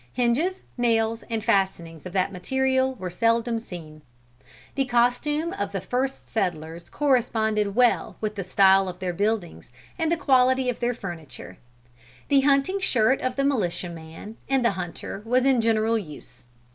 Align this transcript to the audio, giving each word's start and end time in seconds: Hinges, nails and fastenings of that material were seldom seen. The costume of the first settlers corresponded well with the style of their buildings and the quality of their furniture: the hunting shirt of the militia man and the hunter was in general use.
Hinges, 0.13 0.63
nails 0.79 1.21
and 1.29 1.43
fastenings 1.43 2.07
of 2.07 2.13
that 2.13 2.31
material 2.31 2.95
were 2.95 3.11
seldom 3.11 3.59
seen. 3.59 4.01
The 4.73 4.85
costume 4.85 5.53
of 5.53 5.73
the 5.73 5.79
first 5.79 6.27
settlers 6.27 6.89
corresponded 6.89 7.75
well 7.75 8.15
with 8.19 8.33
the 8.33 8.43
style 8.43 8.89
of 8.89 8.97
their 8.97 9.13
buildings 9.13 9.69
and 9.99 10.11
the 10.11 10.17
quality 10.17 10.71
of 10.71 10.79
their 10.79 10.95
furniture: 10.95 11.59
the 12.29 12.41
hunting 12.41 12.79
shirt 12.79 13.21
of 13.21 13.35
the 13.35 13.45
militia 13.45 13.89
man 13.89 14.37
and 14.49 14.65
the 14.65 14.71
hunter 14.71 15.21
was 15.23 15.45
in 15.45 15.61
general 15.61 15.99
use. 15.99 16.47